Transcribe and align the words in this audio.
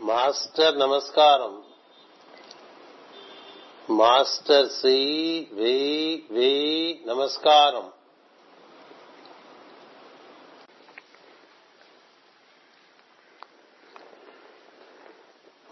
Master 0.00 0.76
నమస్కారం 0.78 1.54
master 4.00 4.68
C 4.80 4.98
వి 5.52 5.78
వి 6.30 6.52
నమస్కారం 7.06 7.86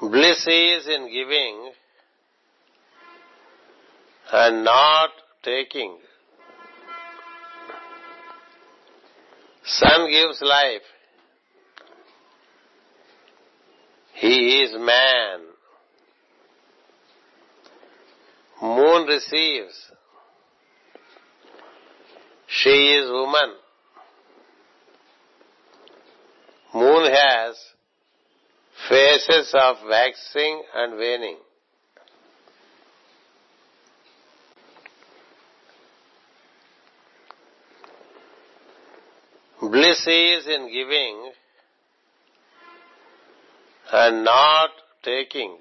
Bliss 0.01 0.47
is 0.47 0.87
in 0.87 1.13
giving 1.13 1.73
and 4.33 4.65
not 4.65 5.11
taking. 5.43 5.99
Sun 9.65 10.11
gives 10.11 10.41
life. 10.41 10.83
He 14.34 14.64
is 14.64 14.72
man. 14.74 15.42
Moon 18.64 19.06
receives. 19.06 19.92
She 22.48 22.70
is 22.70 23.12
woman. 23.12 23.54
Moon 26.74 27.12
has 27.14 27.56
phases 28.90 29.54
of 29.54 29.76
waxing 29.88 30.64
and 30.74 30.98
waning. 30.98 31.38
Bliss 39.62 40.08
is 40.08 40.48
in 40.48 40.72
giving 40.74 41.34
and 43.94 44.26
not 44.26 44.72
taking. 45.04 45.56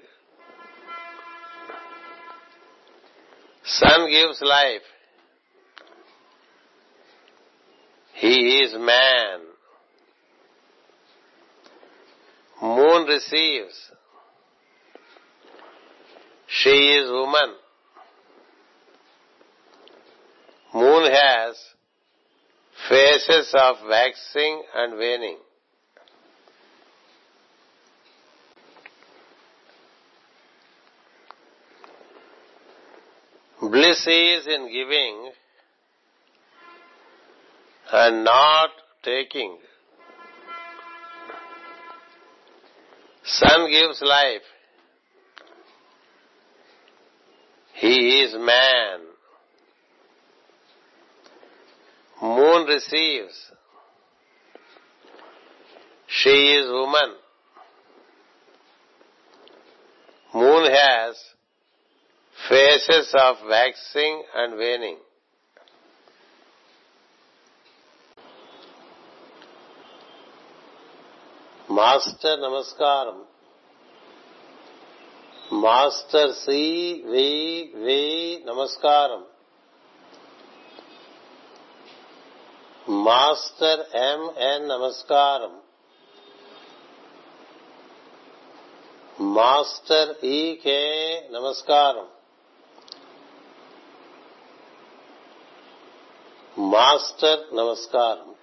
Sun 3.63 4.09
gives 4.09 4.41
life. 4.41 4.81
He 8.15 8.59
is 8.59 8.73
man. 8.73 9.39
Moon 12.61 13.07
receives. 13.07 13.91
She 16.47 16.69
is 16.69 17.11
woman. 17.11 17.55
Moon 20.73 21.11
has 21.11 21.55
phases 22.89 23.53
of 23.53 23.75
waxing 23.87 24.63
and 24.75 24.97
waning. 24.97 25.37
Bliss 33.71 34.05
is 34.07 34.45
in 34.45 34.69
giving 34.69 35.31
and 37.93 38.25
not 38.25 38.69
taking. 39.03 39.57
Sun 43.23 43.69
gives 43.71 44.01
life. 44.01 44.41
He 47.75 48.21
is 48.21 48.33
man. 48.33 48.99
Moon 52.21 52.67
receives. 52.67 53.51
She 56.07 56.29
is 56.29 56.69
woman. 56.69 57.15
Moon 60.33 60.69
has 60.69 61.15
phases 62.42 63.14
of 63.16 63.36
waxing 63.48 64.22
and 64.34 64.56
waning. 64.56 64.98
Master 71.68 72.40
నమస్కారం 72.40 73.18
master 75.64 76.32
C 76.34 76.60
వి 77.12 77.28
వి 77.84 78.00
నమస్కారం 78.46 79.22
master 83.06 83.82
MN 84.10 84.68
నమస్కారం 84.68 85.54
master 89.36 90.12
ఈకే 90.36 90.80
నమస్కారం 91.30 92.06
master 96.57 97.55
నమస్కారం. 97.55 98.42